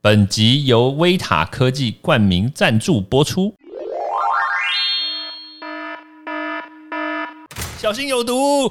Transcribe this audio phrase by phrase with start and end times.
[0.00, 3.52] 本集由威塔科技冠名赞助播出。
[7.76, 8.70] 小心有毒！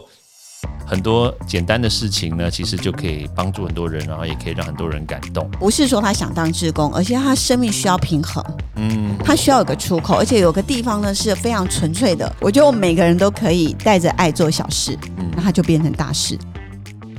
[0.86, 5.52] 很多简单的事情呢，其实就可以帮助很多人，然后也可以让很多人感动。
[5.60, 8.42] 不是说他想当志工，而且他生命需要平衡，
[8.78, 12.34] 嗯，他需要有个出口，而且有个地方呢是非常纯粹的。
[12.40, 16.40] 我觉得我们每个人都可以带着爱做小事，嗯，那他就变成大事。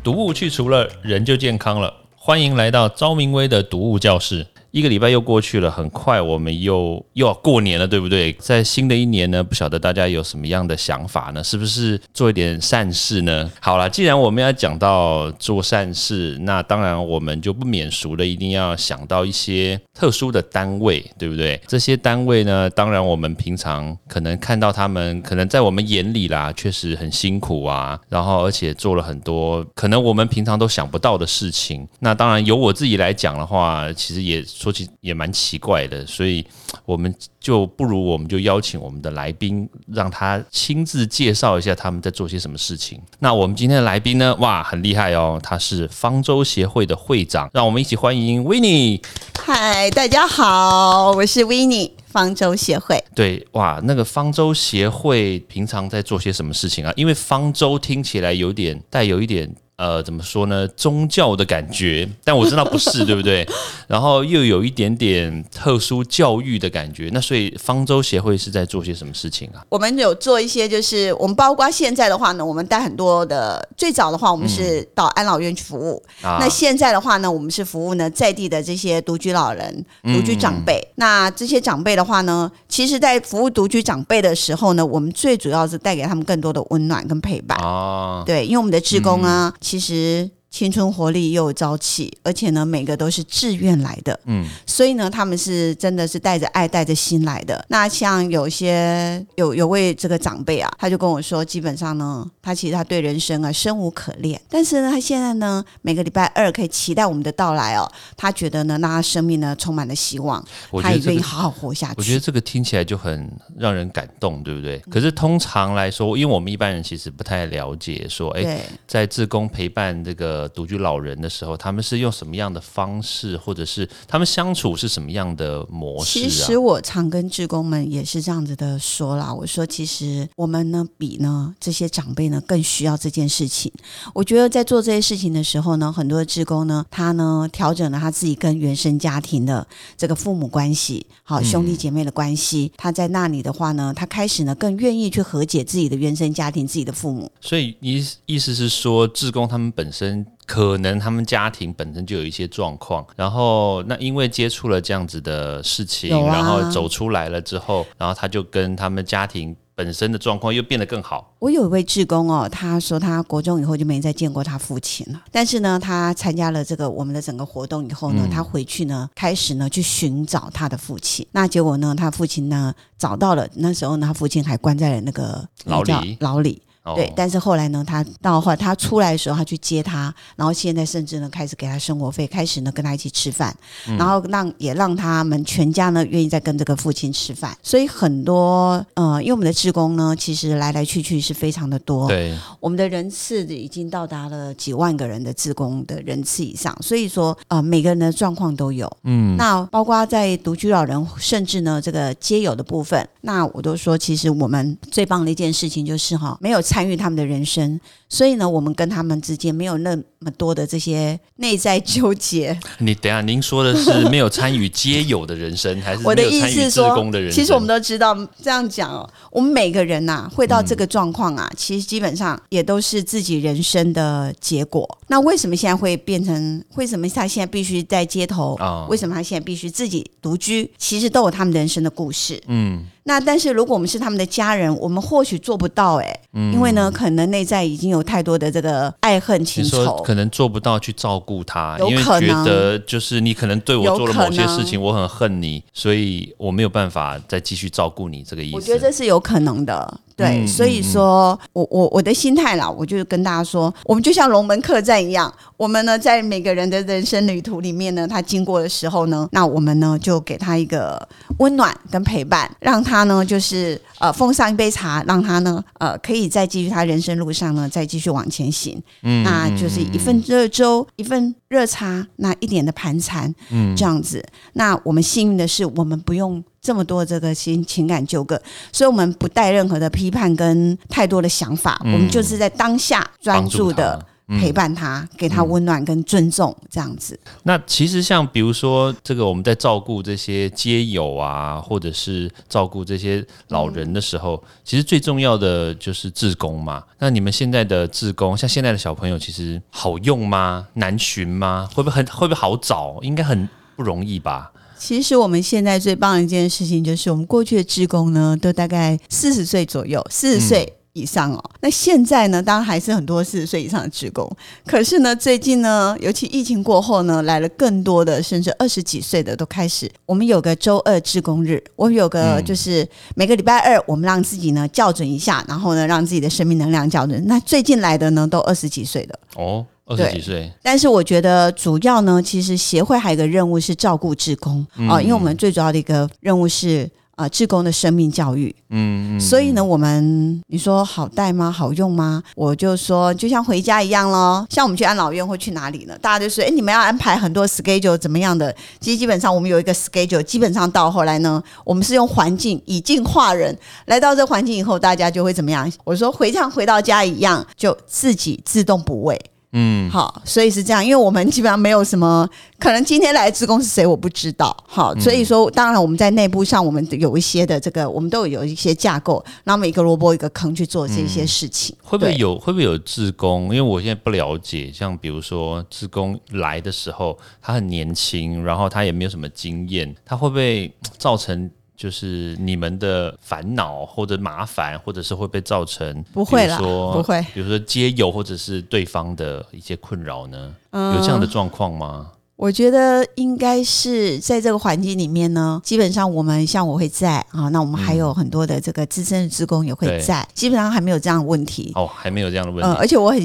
[0.03, 1.93] 毒物去除了，人就健康了。
[2.29, 4.47] 欢迎来到昭明威的读物教室。
[4.71, 8.33] 一个礼拜又过去了，很快我们又又要过年了，对不对？
[8.35, 11.43] 在新的一年呢，不晓得大家有什么样的想法呢？
[11.43, 13.51] 是不是做一点善事呢？
[13.61, 21.59] 好了，既然我们要讲到做善事，那当然我们就不免俗的，一定要想到一些特殊的单位，对不对？
[21.67, 31.89] 这些单位呢，当然我们平常可能看到他们，可能在我们眼里啦，确实很辛苦啊，然后而且做了很多可能我们平常都想不到的事情。
[32.01, 34.45] 那当然由我自己来讲的话，其实也。
[34.59, 36.45] 说起也蛮奇怪的，所以
[36.85, 43.01] 我们就不如我们就邀请我们的来宾，让他亲自介绍一下他们在做些什么事情。
[43.21, 44.35] 那我们今天的来宾呢？
[44.41, 49.01] 哇，很厉害哦，他是方舟协会的会长，让我们一起欢迎维尼。
[49.39, 53.01] 嗨，大家好，我是维尼，方舟协会。
[53.15, 56.93] 对，哇，那个方舟协会平常在做些什么事情啊？
[56.97, 59.55] 因为方舟听起来有点带有一点。
[59.79, 60.67] 呃，怎么说呢？
[60.67, 63.49] 宗教的感觉，但我知道不是，对不对？
[63.87, 67.09] 然后又有一点点特殊教育的感觉。
[67.13, 69.63] 那所以方舟协会是在做些什么事情啊？
[69.69, 73.69] 我们有做一些，就是我们包括现在的话呢，我们带很多的。
[73.77, 76.03] 最早的话，我们是到安老院去服务。
[76.23, 80.85] 那现在的话呢，我们是服务呢在地的这些独居老人、独居长辈。
[80.97, 87.57] 那这些长辈的话呢，其实，在服务独居长辈的时候呢，我们最主要是带给他们更多的温暖跟陪伴。
[87.63, 89.55] 哦，对，因为我们的职工啊。
[89.69, 90.38] 其实。
[90.59, 97.65] 青春活力又有朝气，而且呢，每个都是自愿来的，嗯，所以呢，他们是真的是带着爱、带着心来的。
[97.69, 110.45] 那像有些有有位这个长辈啊，他就跟我说，基本上呢，他其实他对人生啊生无可恋，但是呢，他现在呢，每个礼拜二可以期待我们的到来哦，他觉得呢，那他生命呢充满了希望，
[110.83, 111.95] 他也愿意好好活下去。
[111.99, 114.77] 我觉得这个听起来就很让人感动，对不对？
[114.91, 120.48] 可是通常来说，因为我们一般人其实不太了解，说，哎，在自宫陪伴这个。
[120.49, 126.21] 独居老人的时候，他们是用什么样的方式，或者是他们相处是什么样的模式？
[126.21, 129.33] 其实我常跟职工们也是这样子的说啦。
[129.33, 133.71] 我说，其实我们呢，比呢这些长辈呢更需要这件事情。
[134.15, 139.67] 我觉得在做这些事情的时候呢，很多的职工呢，他呢调整了他自己跟原生家庭的
[139.97, 142.73] 这个父母关系，好兄弟姐妹的关系。
[142.77, 147.31] 他在那里的话呢，他开始呢更愿意去和解自己的原生家庭、自己的父母。
[147.41, 150.27] 所以，你意思是说，职工他们本身。
[150.49, 161.35] 可能他们家庭本身就有一些状况，然后那因为接触了这样子的事情，然后走出来了之后，然后他就跟他们家庭本身的状况又变得更好。
[161.39, 176.63] 我有一位志工哦，他说他国中以后就没再见过他父亲了，但是呢，他参加了这个我们的整个活动以后呢，他回去呢开始呢去寻找他的父亲，那结果呢，他父亲呢找到了，那时候呢，他父亲还关在了那个牢里，牢里。
[176.95, 183.55] 对，但是后来呢，他到后来他出来的时候，他去接他，然后现在甚至呢开始给他生活费，开始呢跟他一起吃饭，
[183.99, 187.57] 然后让也让他们全家呢愿意再跟这个父亲吃饭。
[187.63, 212.57] 所以很多呃，因为我们的职工呢，其实来来去去是非常的多，对，我们的人次已经到达了几万个人的职工的人次以上，所以说呃每个人的状况都有，嗯，那包括在独居老人，甚至呢这个皆有的部分，那我都说，其实我们最棒的一件事情就是哈，没有参与他们的人生，所以呢，我们跟他们之间没有那么多的这些内在纠结。
[212.79, 224.89] 你等下，您说的是没有参与皆有的人生，还是我的意思是说，其实我们都知道这样讲哦，我们每个人呐会到这个状况啊，其实基本上也都是自己人生的结果。
[225.09, 226.63] 那为什么现在会变成？
[226.77, 228.57] 为什么他现在必须在街头？
[228.89, 230.71] 为什么他现在必须自己独居？
[230.79, 232.41] 其实都有他们人生的故事。
[232.47, 232.87] 嗯。
[233.09, 236.21] 那但是如果我们是他们的家人，我们或许做不到哎，
[236.53, 248.57] 因为呢，可能内在已经有太多的这个爱恨情仇，可能做不到去照顾他，因为觉得就是你可能对我做了某些事情，我很恨你，所以我没有办法再继续照顾你这个意思。
[248.57, 250.01] 我觉得这是有可能的。
[250.19, 268.83] 对，所以说我我我的心态啦，我就跟大家说，我们就像龙门客栈一样，我们呢在每个人的人生旅途里面呢，他经过的时候呢，那我们呢就给他一个温暖跟陪伴，让他呢就是呃奉上一杯茶，让他呢呃可以再继续他人生路上呢再继续往前行。
[269.05, 274.21] 嗯，那就是一份热粥，一份热茶，那一点的盘缠，嗯，这样子。
[274.55, 276.43] 那我们幸运的是，我们不用。
[276.69, 278.39] 这么多这个情情感纠葛，
[278.71, 284.05] 所以我们不带任何的批判跟太多的想法，我们就是在当下专注的
[284.39, 287.19] 陪伴他，给他温暖跟尊重，这样子。
[287.45, 296.85] 那其实像比如说这个我们在照顾这些街友啊，或者是照顾这些老人的时候，其实最重要的就是志工嘛。
[296.99, 300.67] 那你们现在的志工，像现在的小朋友，其实好用吗？
[300.75, 301.67] 难寻吗？
[301.75, 302.99] 会不会很会不会好找？
[303.01, 304.53] 应该很不容易吧？
[304.79, 311.45] 其实我们现在最棒的一件事情，就是我们过去的职工呢，都大概四十岁左右，四十岁以上哦。
[311.61, 314.31] 那现在呢，当然还是很多四十岁以上的职工。
[314.67, 319.91] 可是呢，最近呢，尤其疫情过后呢，来了更多的，甚至二十几岁的都开始。
[320.07, 327.23] 我们有个周二职工日，我们有个就是每个礼拜二，我们让自己呢校准一下，然后呢，让自己的生命能量校准。
[327.27, 329.67] 那最近来的呢，都二十几岁的哦。
[329.89, 338.55] 二十几岁，但是我觉得主要呢，其实协会还有一个任务是照顾志工啊，因为我们最主要的一个任务是啊，志工的生命教育。
[338.71, 341.51] 嗯嗯，所以呢，我们你说好带吗？
[341.51, 342.23] 好用吗？
[342.37, 345.99] 我就说就像回家一样咯，像我们去安老院或去哪里呢？
[346.01, 348.55] 大家就说，哎，你们要安排很多 schedule 怎么样的？
[348.79, 353.57] 其实基本上我们有一个 schedule，基本上到后来呢，我们是用环境以境化人，
[353.87, 355.69] 来到这环境以后，大家就会怎么样？
[355.83, 359.19] 我说回像回到家一样，就自己自动补位。
[359.53, 362.29] 嗯，好，所以是这样，因为我们基本上没有什么，
[362.59, 371.75] 可能今天来的职工是谁我不知道，好，所以说当然我们在内部上我们有一些的这个，我们都有有一些架构，然后一个萝卜一个坑去做这些事情。
[371.83, 373.45] 会不会有会不会有职工？
[373.45, 381.51] 因为我现在不了解，像比如说职工来的时候，他很年轻，然后他也没有什么经验，他会不会造成？
[381.79, 390.53] 就是你们的烦恼或者麻烦，或者是会被造成不会了，不会，比如说接友或者是对方的一些困扰呢？
[390.73, 392.11] 有这样的状况吗？
[392.39, 401.73] 我觉得应该是在这个环境里面呢，基本上我们像我会在啊，那我们还有很多的这个资深的职工也会在，基本上还没有这样的问题。
[401.75, 402.79] 哦，还没有这样的问题。
[402.79, 403.21] 而且我很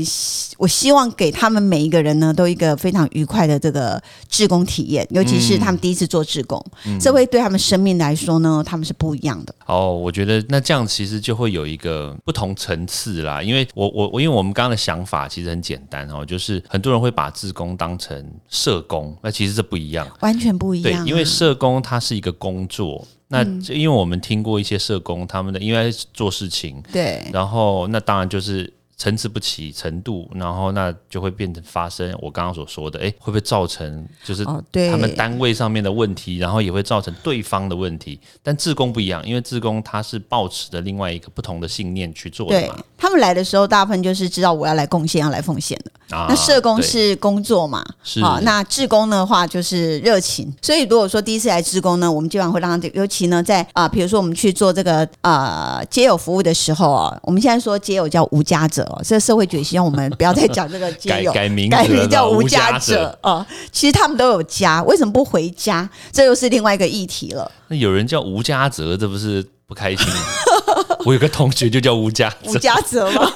[0.58, 6.60] 我希望给他们每一个人呢，都一个非常愉快的这个职工体验，尤其是他们第一次做职工，
[7.00, 9.54] 这会对他们生命来说呢，他们是不一样的。
[9.68, 19.03] 哦，我觉得那这样其实就会有一个不同层次啦，因为我我我因为我们刚刚的想法其实很简单哦，就是很多人会把职工当成社工。
[19.22, 21.04] 那其实这不一样，完全不一样。
[21.04, 28.72] 对，因为社工它是一个工作，那因为我们听过一些社工他们的，因为做事情，对，然后那当然就是。
[28.96, 38.18] 参差不齐程度，然后那就会变成发生我刚刚所说的，哎，会不会造成就是他们单位上面的问题，然后也会造成对方的问题。
[38.42, 42.82] 但志工不一样，因为志工他是抱持的另外一个不同的信念去做的嘛。
[42.96, 45.92] 他们来的时候，大部分就是知道我要来贡献，要来奉献的。
[46.30, 47.84] 那社工是工作嘛？
[48.04, 48.40] 是啊。
[48.44, 50.54] 那志工的话就是热情。
[50.62, 58.84] 所以如果说第一次来志工呢，我们基本上会让他，尤其呢在啊，比如说我们去做这个呃街友服务的时候啊，我们现在说街友叫无家者。
[59.04, 63.46] 这个社会觉希望我们不要再讲这个改改名改名叫无家者啊。
[63.72, 65.90] 其实他们都有家，为什么不回家？
[66.12, 67.52] 这又是另外一个议题了。
[67.68, 70.08] 那有人叫吴家泽，这不是不开心？
[71.06, 73.32] 我有个同学就叫吴家吴家泽吗？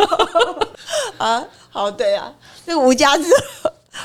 [1.17, 2.31] 啊，好对啊，
[2.67, 3.23] 这个无家者，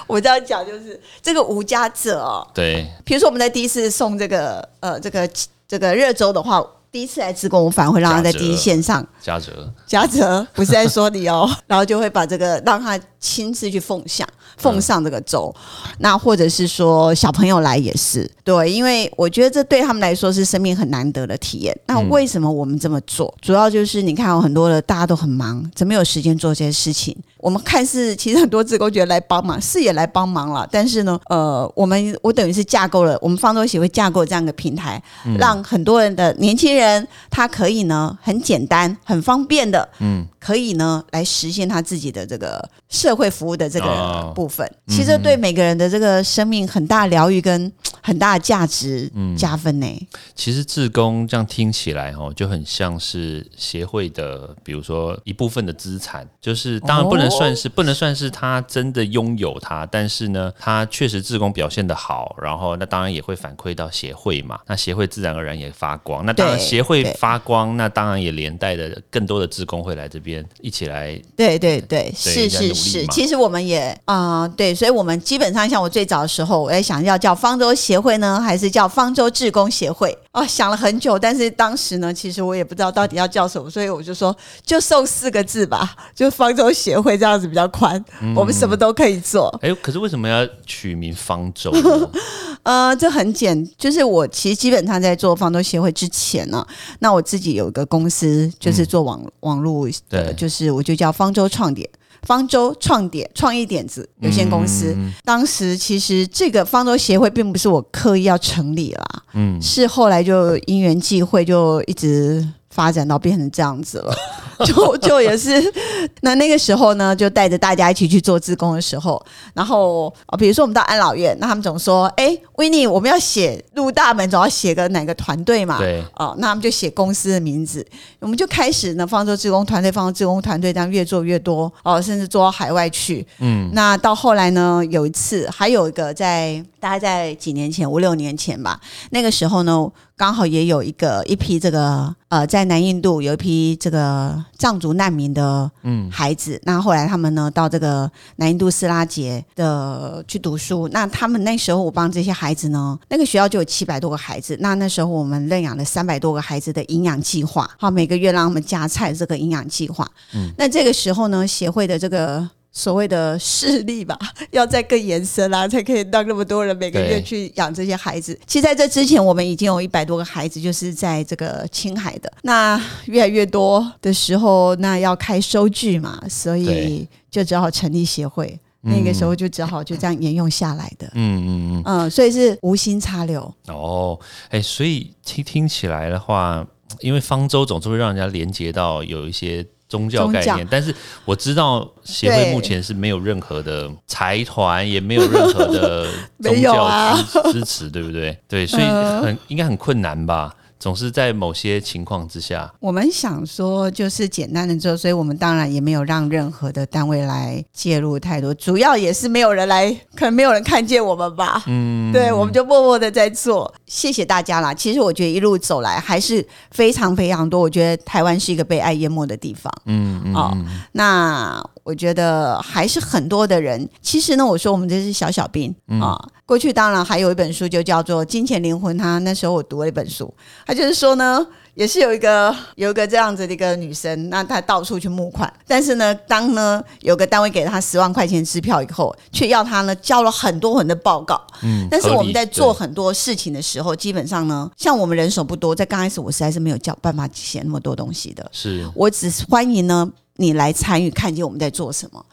[0.06, 2.46] 我这样讲就是这个无家者哦。
[2.54, 5.28] 对，比如说我们在第一次送这个呃这个
[5.66, 6.64] 这个热粥的话。
[6.92, 9.02] 第一次来自工，我反而会让他在第一线上。
[9.18, 15.54] 嘉泽，嘉泽不是在说你哦， 然后就会把这个让他亲自去奉上，奉上这个粥。
[15.98, 21.76] 那或者是说小朋友来也是对，因为我觉得这对他们来说是生命很难得的体验。
[21.86, 23.32] 那为什么我们这么做？
[23.40, 27.16] 主要就是你看，有很多的大家都很忙，怎么有时间做这些事情？
[27.38, 35.02] 我们看似其实很多职工觉得来帮忙，是也来帮忙了，但是呢，呃，我们我等于是架构了，我们方舟协会架构这样的平台，
[35.38, 44.68] 让很多人的年轻人他可以呢很简单、很方便的，嗯，可以呢来实现他自己的这个社会服务的这个部分。
[44.88, 47.70] 其实对每个人的这个生命很大疗愈跟
[48.02, 49.86] 很大的价值加分呢。
[50.34, 84.34] 其实志工这样听起来哦，就很像是协会的，比如说一部分的资产，就是当然不能算是不能算是他真的拥有它，但是呢，他确实志工表现的好，然后那当然也会反馈到协会嘛，那协会自然而然也发光，那当然协会发光，那当然也连带的更多的志工会来这边一起来，对对对，是是是，其实我们也啊，对，所以我们基本上像我最早的时候，我在想要叫方舟协会呢，还是叫方舟志工协会啊，想了很久，但是当时呢，其实我也不知道到底要叫什么，所以我就说
[84.64, 88.02] 就送四个字吧， 就方舟协会这样子比较宽，
[88.34, 89.54] 我们什么都可以做。
[89.62, 91.70] 哎，可是为什么要取名方舟？
[92.64, 96.66] 呃，这很简，就是我其实基本上在做方舟协会之前呢，
[97.00, 101.88] 那我自己有一个公司，就是做网网络的，就是我就叫方舟创点。
[102.22, 112.46] 方舟创点创意点子有限公司，当时其实这个方舟协会并不是我刻意要成立啦，嗯，是后来就因缘际会就一直。
[112.74, 114.16] 发展到变成这样子了，
[114.66, 115.72] 就就也是
[116.20, 119.22] 那那个时候呢，就带着大家一起去做自工的时候，
[119.54, 125.78] 然后啊，比如说我们到安老院，那他们总说，哎，维尼，我们要写入大门，总要写个哪个团队嘛？
[125.78, 127.86] 对，哦，那他们就写公司的名字，
[128.20, 133.26] 我们就开始呢，方舟自工团队，方舟自工团队这样越做越多，哦，甚至做到海外去。
[133.38, 139.90] 嗯，那到后来呢，有一次还有一个在大概在几年前，五六年前吧，那个时候呢。
[140.22, 162.48] 刚好也有一个一批这个呃，在南印度有一批这个藏族难民的嗯孩子，那后来他们呢到这个南印度斯拉杰的去读书，那他们那时候我帮这些孩子呢，那个学校就有七百多个孩子，那那时候我们认养了三百多个孩子的营养计划，好每个月让他们加菜这个营养计划，嗯，那这个时候呢，协会的这个。
[162.72, 164.18] 所谓的势力吧，
[164.50, 168.38] 要再更延伸啦，才可以让那么多人每个月去养这些孩子。
[168.46, 172.32] 其实在这之前，我们已经有一百多个孩子，就是在这个青海的。
[172.42, 178.58] 那越来越多的时候，那要开收据嘛，所以就只好成立协会。
[178.84, 181.06] 那个时候就只好就这样沿用下来的。
[181.14, 183.54] 嗯嗯嗯嗯，所以是无心插柳。
[183.68, 186.66] 哦，哎，所以听听起来的话，
[187.00, 189.66] 因为方舟总是会让人家连接到有一些。
[189.92, 190.94] 宗教概念，但是
[191.26, 196.08] 我知道协会目前是没有任何的财团，也没有任何的
[196.42, 198.34] 宗教支支持，对不对？
[198.48, 200.54] 对，所以很应该很困难吧。
[200.82, 211.62] 总是在某些情况之下，我们想说就是简单的做，所以我们当然也没有让任何的单位来介入太多，主要也是没有人来，可能没有人看见我们吧。
[211.68, 214.74] 嗯，对，我们就默默的在做，谢谢大家啦。
[214.74, 219.72] 其实我觉得一路走来还是非常非常多，我觉得台湾是一个被爱淹没的地方。
[219.86, 220.52] 嗯嗯，哦，
[220.90, 221.64] 那。
[221.84, 223.88] 我觉得还是很多的人。
[224.00, 226.16] 其实呢，我说我们这是小小兵啊。
[226.46, 228.94] 过去当然还有一本书，就叫做《金钱灵魂》。
[229.00, 230.32] 他那时候我读了一本书，
[230.72, 241.38] 他就是说呢，也是有一个有一个这样子的一个女生，那她到处去募款，但是呢，当呢有个单位给了她十万块钱支票以后，却要她呢交了很多很多报告。
[241.62, 248.48] 嗯，但是我们在做很多事情的时候，基本上呢，像我们人手不多，在刚开始我实在是没有教办法写那么多东西的。
[248.50, 250.10] 是我只是欢迎呢。
[250.36, 252.24] 你来参与，看见我们在做什么。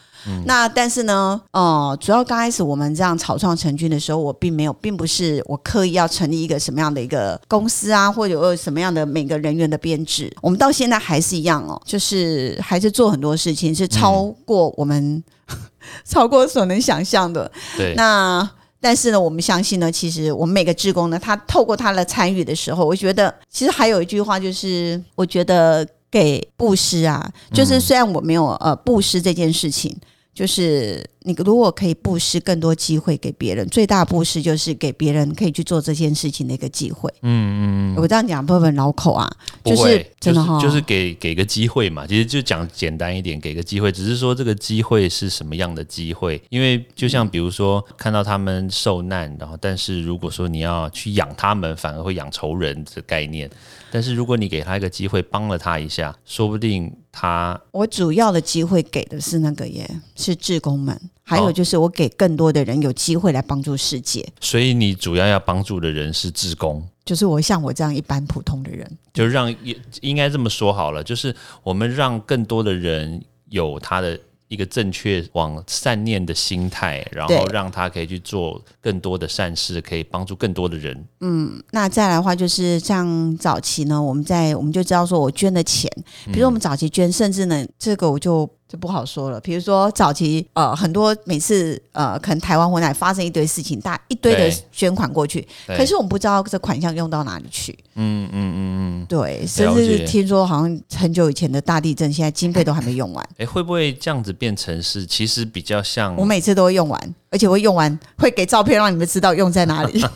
[0.46, 10.32] 那但是呢，哦，主要刚开始我们这样草创成军的时候，我并没有，并不是我刻意要成立一个什么样的一个公司啊，或者有什么样的每个人员的编制。
[10.42, 15.24] 我们到现在还是一样哦，就是还是做很多事情，是超过我们
[16.04, 17.50] 超过所能想象的。
[17.78, 17.94] 对。
[17.96, 18.48] 那
[18.82, 25.88] 但是呢，我们相信呢，其实我们每个职工呢，他透过他的参与的时候，我觉得其实还有一句话，就是我觉得。
[26.10, 29.96] 给布施啊，就是虽然我没有呃布施这件事情，
[30.34, 31.10] 就是。
[31.24, 37.14] 你如果可以布施更多机会给别人，最大布施就是给别人可以去做这件事情的一个机会。
[37.22, 39.30] 嗯嗯我这样讲不很绕口啊？
[39.66, 42.08] 就是真的哈，就是给给个机会嘛。
[42.08, 46.42] 其实就讲简单一点，给个机会，只是说这个机会是什么样的机会？
[46.50, 53.50] 因为就像比如说看到他们受难，然后但是如果说你要去养他们，反而会养仇人这概念。
[53.92, 60.98] 但是如果你给他一个机会，帮了他一下，说不定他我主要的机会给的是那个耶，是志工们。
[61.30, 64.28] 还有就是，我给更多的人有机会来帮助世界。
[64.42, 69.54] 所以你主要要帮助的人是志工，就是我像我这样一般普通的人，就让
[70.02, 74.20] 应该这么说好了，就是我们让更多的人有他的。
[74.50, 81.06] 一个正确往善念的心态，然后让他可以去做更多的善事，可以帮助更多的人。
[81.20, 85.88] 嗯，那再来的话，就是像早期呢，我们在我们就知道说，我捐的钱，
[86.34, 89.40] 比如我们早期捐，甚至呢，这个我就就不好说了。
[89.42, 97.78] 比如说早期呃，很多每次呃，可能台湾回来发生一堆事情，大一堆的捐款过去，可是我们不知道这款项用到哪里去。
[97.96, 103.30] 嗯嗯嗯嗯，对，甚至解听说好像很久以前的大地震，现在经费都还没用完。
[103.38, 110.00] 哎，会不会这样子变成是其实比较像我每次都会用完，而且会用完会给照片让你们知道用在哪里。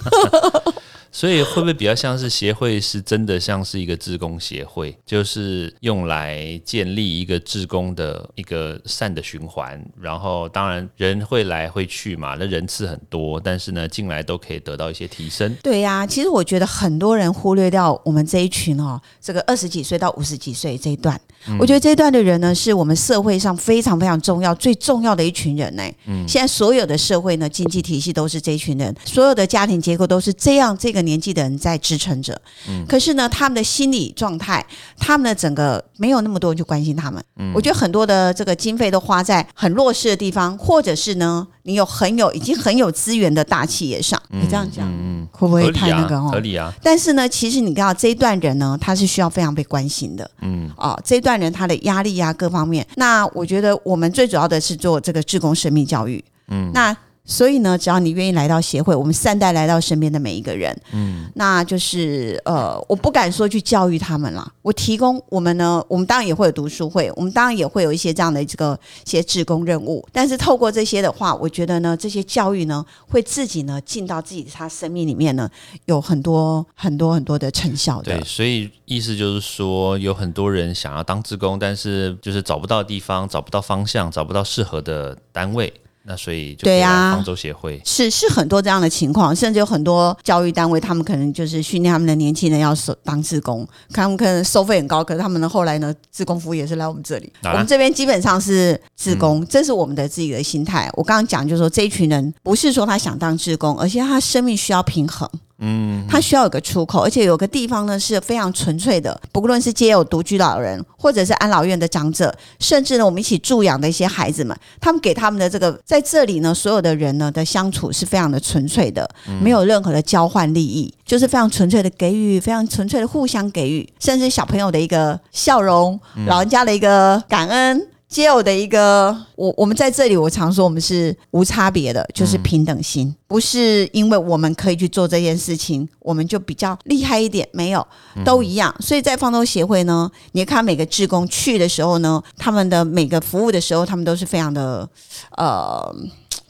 [1.13, 15.55] 所以会不会比较像是协会是真的像是一个志工协会，就是用来建立一个志工的一个善的循环，然后当然人会来会去嘛，那人次很多，但是呢进来都可以得到一些提升。
[15.61, 21.19] 对呀、其实我觉得很多人忽略掉我们这一群哦，这个二十几岁到五十几岁这一段，
[21.59, 25.83] 我觉得这一段的人呢，是我们社会上非常非常重要、最重要的一群人呢。
[26.07, 32.39] 嗯现在所有的社会呢，经济体系都是这一群人，所有的家庭结构都是这样，这个年纪的人在支撑着。
[32.67, 34.65] 嗯可是呢，他们的心理状态，
[34.97, 37.23] 他们的整个没有那么多人去关心他们。
[37.37, 44.21] 嗯我觉得很多的这个经费都花在很弱势的地方，或者是呢，你有很有已经很有资源的大企业上。
[44.29, 50.29] 你这样讲，嗯，会不会太那个哦？，合理啊，但是呢，其实你看到这一段人呢，他是需要非常被关心的。
[50.41, 52.85] 嗯，哦，这一段人他的压力啊，各方面。
[52.95, 56.23] 那我觉得我们最主要的是做这个志工生命教育。
[56.49, 60.77] 嗯，那所以呢，只要你愿意来到协会，我们善待来到身边的每一个人。
[60.91, 70.05] 嗯，那就是呃，我不敢说去教育他们啦，我提供我们呢，我们当然也会有读书会，我们当然也会有一些这样的这个一些志工任务。
[70.11, 75.49] 但是透过这些的话，我觉得呢，这些教育呢，会自己呢进到自己他生命里面呢，
[75.85, 78.23] 有很多很多很多的成效的对，。
[78.25, 85.73] 所以意思就是说，有很多人想要当志工，但是就是找不到地方，找不到方向，找不到适合的单位，
[86.05, 87.81] 那所以就对啊来方舟协会。
[87.85, 100.89] 是是很多这样的情况，甚至有很多教育单位，他们可能就是训练他们的年轻人要收当志工，他们可能收费很高，可是他们呢后来呢，志工服务也是来我们这里，啊我们这边基本上是志工，这是我们的自己的心态。
[100.93, 105.29] 我刚刚讲就是说，这一群人不是说他想当志工，而且他生命需要平衡。
[105.65, 119.09] 嗯，他需要有个出口，而且有个地方呢是非常纯粹的，不论是街有独居老人，或者是安老院的长者，甚至呢我们一起助养的一些孩子们，他们给他们的这个在这里呢，所有的人呢的相处是非常的纯粹的，
[119.41, 127.87] 没有任何的交换利益，就是非常纯粹的给予，非常纯粹的互相给予，甚至小朋友的一个笑容，老人家的一个感恩。
[128.13, 137.83] 皆有的一个，我我们在这里，我常说我们是无差别的，就是平等心，不是因为我们可以去做这件事情，我们就比较厉害一点，没有，
[138.23, 138.71] 都一样。
[138.79, 144.87] 所以在方舟协会呢，你看每个志工去的时候呢，他们的每个服务的时候，他们都是非常的，
[145.35, 145.91] 呃，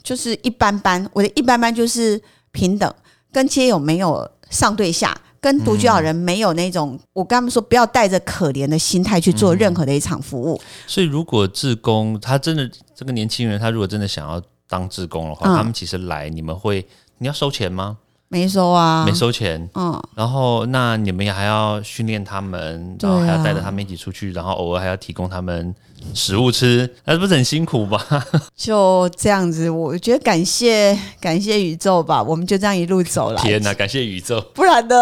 [0.02, 1.08] 就是一般般。
[1.14, 2.20] 我的一般般就是
[2.52, 2.94] 平等，
[3.32, 5.18] 跟街友没有上对下。
[5.44, 10.58] 跟独居老人没有那种，我跟他们说，不要带着可怜的心态去做任何的一场服务。
[10.86, 17.98] 所以如果志工他真的这个年轻人，他如果真的想要当志工的话，嗯他们其实来你们会你要收钱吗？
[18.34, 19.70] 没收啊，没收钱。
[19.74, 25.72] 嗯，然后那你们也还要训练他们，然后还要带着他们一起出去，然后偶尔还要提供他们
[26.14, 27.96] 食物吃，那不是很辛苦吗？
[28.56, 33.40] 就这样子，我觉得感谢感谢宇宙吧，我们就这样一路走来。
[33.40, 34.40] 天哪，感谢宇宙！
[34.52, 34.96] 不然呢，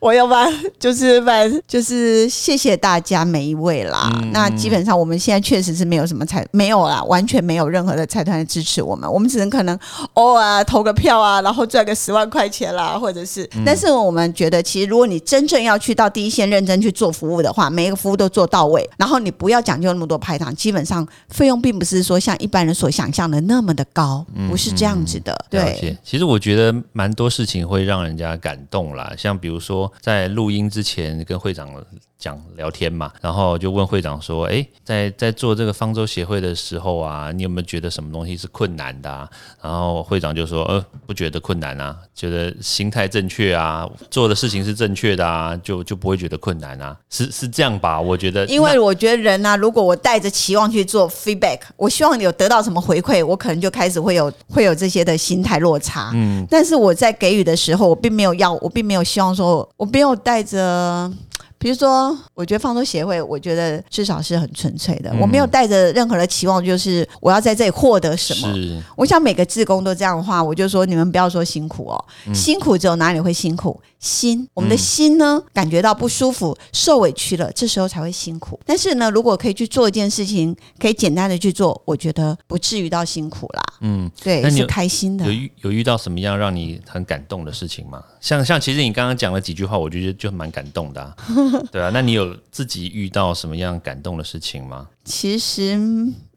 [0.00, 4.10] 我要不然就是反就是谢谢大家每一位啦。
[4.14, 9.78] 嗯那基本上我们现在确实是没有什么财，没有啦，完全没有任何的财团支持我们，我们只能可能
[10.14, 13.44] 偶尔投个票啊，然后赚个十万块钱啦，或者是。
[13.54, 25.32] 嗯但是我们觉得，其实如果你真正要去到第一线认真去做服务的话，每一个服务都做到位，然后你不要讲究那么多排场，基本上费用并不是说像一般人所想象的那么的高，不是这样子的。
[25.32, 31.72] 了对，其实我觉得蛮多事情会让人家感动啦，像比如说在录音之前跟会长
[32.20, 39.28] 讲聊天嘛，然后就问会长说，哎，在在做这个方舟协会的时候啊，你有没有觉得什么东西是困难的啊？
[39.62, 47.98] 然后会长就说，呃，不觉得困难啊，觉得心态正确啊，做的事情是正确的啊，就就不会觉得困难啊，是是这样吧？
[47.98, 56.10] 我觉得，因为我觉得人呢、如果我带着期望去做 feedback，我希望你有得到什么回馈，我可能就开始会有会有这些的心态落差。
[56.12, 61.10] 嗯，但是我在给予的时候，我并没有要，我并没有希望说，我没有带着。
[61.60, 68.82] 比如说，我觉得放松协会，我觉得至少是很纯粹的，我没有带着任何的期望，就是我要在这里获得什么。
[68.96, 73.78] 我想每个志工都这样的话，我就说你们不要说辛苦哦，辛苦只有哪里会辛苦？
[73.98, 78.58] 心，我们的心呢，感觉到不舒服、受委屈了，这时候才会辛苦。
[78.64, 83.62] 但是呢，如果可以去做一件事情，可以简单的去做，我觉得不至于到辛苦啦。
[83.82, 85.30] 嗯，对，是开心的有。
[85.30, 88.02] 遇有遇到什么样让你很感动的事情吗？
[88.20, 91.16] 像像其实你刚刚讲了几句话，我觉得就蛮感动的、啊。
[91.72, 94.88] 对啊，那你有自己遇到什么样感动的事情吗？
[95.04, 95.78] 其实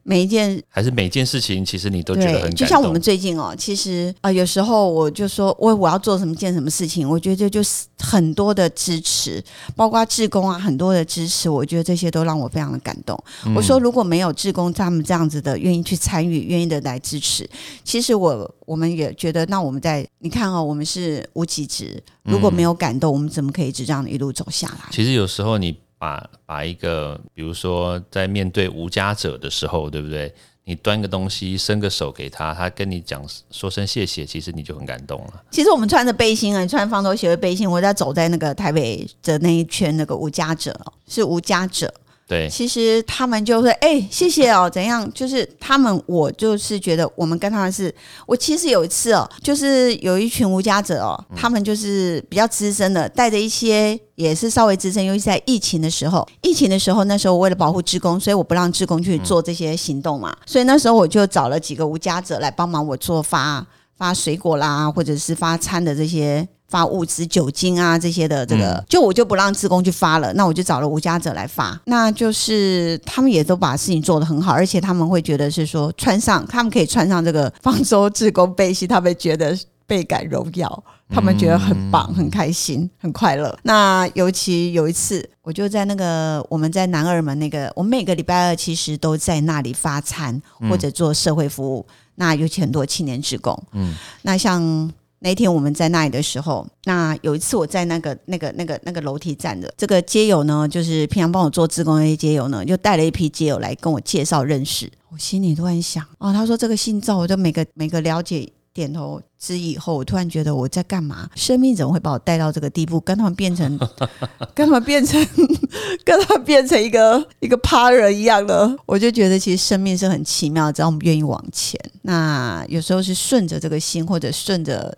[0.03, 2.55] 每一件还是每件事情，其实你都觉得很感动。
[2.55, 9.41] 就像我们最近哦，其实啊，有时候我就说我我要做什么件什么事情，我觉得就是很多的支持，
[9.75, 13.17] 包括志工啊，很多的支持，我觉得这些都让我非常的感动。
[13.55, 17.49] 我说如果没有志工他们这样子的愿意去参与，愿意的来支持，
[17.85, 24.85] 其实我我们也觉得，那我们在你看哦，我们是无极值，如果没有感动，我们怎么可以一直这样一路走下来？
[24.91, 25.83] 其实有时候你。
[26.03, 30.33] 把把一个，比如说在面对无家者的时候，对不对？
[30.65, 35.43] 你端个东西，伸个手给他，他跟你讲说声谢谢，其实你就很感动了。
[35.49, 41.93] 其实我们穿着背心啊，穿方头鞋的背心，我在走在那个台北的那一圈，那个无家者是无家者。
[42.34, 45.08] 对，其实他们就会哎，谢谢哦，怎样？
[45.13, 47.93] 就是他们，我就是觉得我们跟他们是，
[48.26, 63.63] 我其实有一次哦，就是有一群无家者哦，他们就是比较资深的，带着一些也是稍微资深，尤其在疫情的时候，疫情的时候，那时候为了保护职工，所以我不让职工去做这些行动嘛，所以那时候我就找了几个无家者来帮忙我做发
[63.96, 66.48] 发水果啦，或者是发餐的这些。
[66.73, 71.79] 发物资、酒精啊这些的，这个就我就不让职工去发了，那我就找了无家者来发。
[71.86, 79.55] 那就是他们也都把事情做得很好，而且他们会觉得是说穿上，他们可以穿上这个方舟职工背心，他们觉得
[79.86, 83.55] 倍感荣耀，他们觉得很棒、很开心、很快乐。
[83.62, 91.86] 那尤其有一次，我就在那个我们在南二门那个，我们每个礼拜二其实都在那里发餐或者做社会服务。
[92.15, 94.91] 那尤其很多青年职工，嗯，那像。
[95.23, 104.91] 那天我们在那里的时候，那有一次我在那个那个那个那个楼梯站的这个街友呢，就是平常帮我做志工那些街友呢，就带了一批街友来跟我介绍认识。
[105.09, 111.29] 我心里突然想，哦，他说这个姓赵，我就每个每个了解点头之以后，我突然觉得我在干嘛？
[111.36, 113.79] 生命怎么会把我带到这个地步，跟他们变成
[114.53, 115.25] 跟他们变成
[116.03, 118.75] 跟他们变成一个一个趴人一样的？
[118.86, 121.79] 我就觉得其实生命是很奇妙，只要我们愿意往前。
[122.01, 124.93] 那有时候是顺着这个心，或者顺着。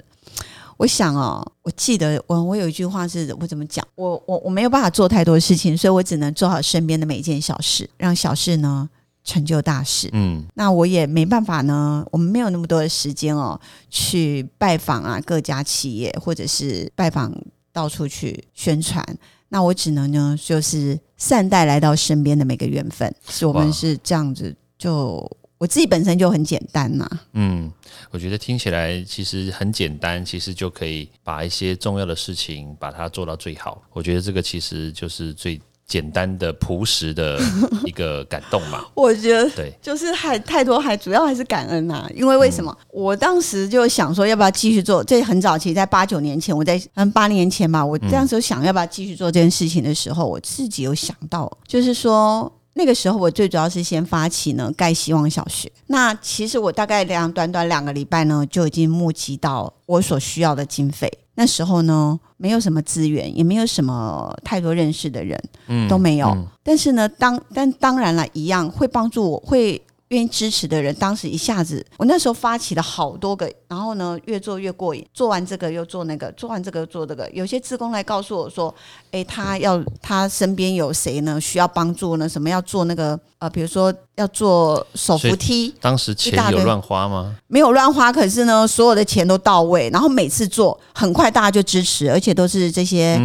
[0.77, 3.85] 我想哦，我记得我我有一句话是我怎么讲？
[3.95, 8.89] 我我我没有办法做太多事情，所以我只能做好身边的每一件小事，让小事呢
[9.23, 10.09] 成就大事。
[10.11, 13.59] 嗯，那我也没办法呢，我们没有那么多的时间哦，
[13.89, 17.33] 去拜访啊各家企业，或者是拜访
[17.71, 19.01] 到处去宣传。
[19.49, 23.15] 那我只能呢，就是善待来到身边的每个缘分。
[23.29, 25.25] 是我们是这样子就。
[25.57, 27.71] 我自己本身就很简单呐，嗯，
[28.11, 33.81] 我觉得听起来其实很简单，其实就可以把一些重要的事情把它做到最好。
[33.93, 37.39] 我觉得这个其实就是最简单的朴实的
[37.85, 38.83] 一个感动嘛。
[38.95, 42.05] 我觉得对，就是还太多，还主要还是感恩呐。
[42.13, 42.77] 因为为什么？
[42.91, 45.01] 我当时就想说，要不要继续做？
[45.01, 52.51] 这很早期，在八九年前，我在嗯八年前吧，我这样时候想要不要继续做这件事情的时候，我自己有想到，就是说。
[52.77, 55.71] 那个时候，我最主要是先发起呢盖希望小学。
[55.87, 61.11] 那其实我大概两短短两个礼拜呢，就已经募集到我所需要的经费。
[61.35, 66.37] 那时候呢，没有什么资源，也没有什么太多认识的人，嗯，都没有。
[66.63, 69.81] 但是呢，当但当然了，一样会帮助我，会。
[70.15, 77.29] 愿意支持的人，当时一下子，我那时候发起了好多个，然后呢，越做越过瘾，做完这个又做那个，做完这个又做这个。
[77.31, 78.73] 有些职工来告诉我说
[79.11, 81.39] ：“哎，他要他身边有谁呢？
[81.41, 82.29] 需要帮助呢？
[82.29, 83.19] 什么要做那个？
[83.39, 87.35] 呃，比如说要做手扶梯。”当时钱有乱花吗？
[87.47, 93.19] 没有乱花，可是呢，所有的钱都到位，然后每次做很快，大家就支持，而且都是这些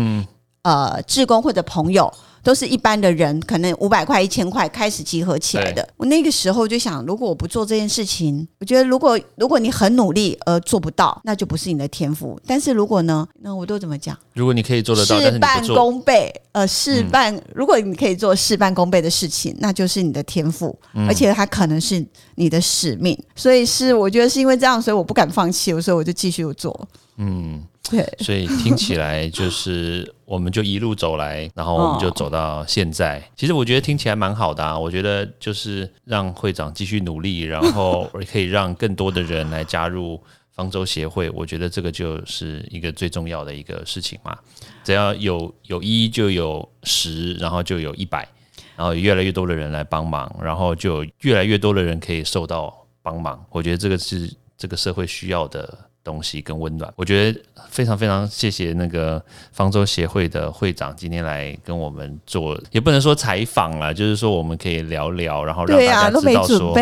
[0.62, 2.12] 呃职工或者朋友。
[2.42, 5.86] 都是一般的人，可能五百块、一千块开始集合起来的。
[5.96, 12.38] 我那个时候就想，如果我不做这件事情，我觉得如果如果你很努力而做不到，那就不是你的天赋。
[12.46, 14.16] 但是如果呢，那我都怎么讲？
[14.34, 17.38] 如果你可以做得到，事半功倍，呃，事半。
[17.54, 20.76] 如果你可以做事半功倍的事情，那就是你的天赋，
[21.06, 22.04] 而且它可能是
[22.36, 23.18] 你的使命。
[23.36, 26.88] 所以是我觉得是因为这样，所以我不敢放弃，所以我就继续做。
[27.20, 27.64] 嗯。
[27.90, 33.20] 对，所以听起来就是，我们就一路走来，然后我们就走到现在。
[33.34, 41.28] 其实我觉得听起来蛮好的啊，我觉得就是让会长继续努力，然后可以让更多的人来加入方舟协会。
[41.30, 44.38] 我觉得这个就是一个最重要的一个事情嘛。
[44.84, 48.28] 只要有有一就有十，然后就有一百，
[48.76, 53.44] 然后越来越多的人来帮忙，然后就越来越多的人可以受到帮忙。
[53.50, 55.89] 我觉得这个是这个社会需要的。
[56.02, 56.92] 东西跟温暖。
[56.96, 66.74] 我觉得非常非常谢谢那个方舟协会的会长今天来跟我们做，也不能说采访了，就是说我们可以聊聊，然后让大家知道说，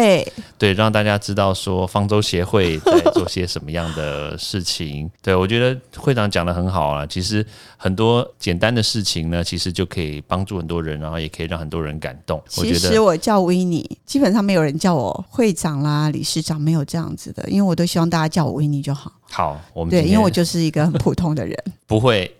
[0.59, 5.11] 对，让大家知道说方舟协会在做些什么样的事情。
[5.23, 7.45] 对我觉得会长讲的很好啊，其实
[7.77, 12.43] 很多简单的事情呢，其实就可以帮助很多人，然后也可以让很多人感动。
[12.49, 19.13] 其实我叫维尼，基本上没有人叫我会长啦、理事长，没有这样子的，因为我都希望大家叫我维尼就好。
[19.31, 22.35] 好，我们对，因为我就是一个很普通的人， 不会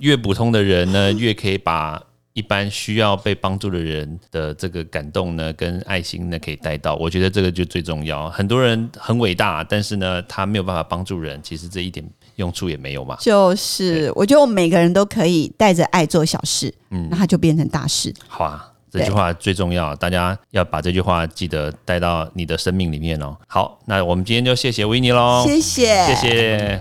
[0.00, 2.02] 越普通的人呢，越可以把
[2.32, 6.94] 一般需要被帮助的人的这个感动呢，跟爱心呢，可以带到。
[6.96, 8.28] 我觉得这个就最重要。
[8.30, 12.04] 很多人很伟大，但是呢，他没有办法帮助人，其实这一点
[12.36, 13.16] 用处也没有嘛。
[13.20, 18.12] 就是我觉得我们每个人都可以带着爱做小事，嗯，那它就变成大事。
[18.26, 18.72] 好啊。
[18.96, 23.36] 这句话最重要，大家要把这句话记得带到你的生命里面哦。
[23.46, 26.80] 好，那我们今天就谢谢维尼喽，谢谢，谢谢。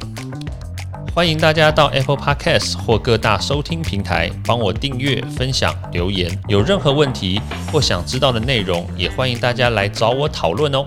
[1.14, 6.30] 欢迎大家到 Apple Podcast 或各大收听平台帮我订阅、分享、留言。
[6.50, 7.40] 有任何问题
[7.72, 10.86] 或想知道的内容，也欢迎大家来找我讨论哦。